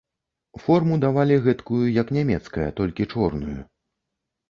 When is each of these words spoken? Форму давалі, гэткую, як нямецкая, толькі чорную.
Форму 0.63 0.97
давалі, 1.03 1.37
гэткую, 1.45 1.83
як 2.01 2.07
нямецкая, 2.19 2.69
толькі 2.83 3.11
чорную. 3.15 3.57